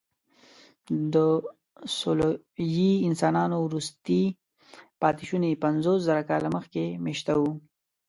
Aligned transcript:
د 1.13 1.15
سولويي 1.97 2.91
انسانانو 3.07 3.57
وروستي 3.67 4.21
پاتېشوني 5.01 5.51
پنځوسزره 5.63 6.23
کاله 6.29 6.49
مخکې 6.55 6.83
مېشته 7.05 7.33
وو. 7.39 7.51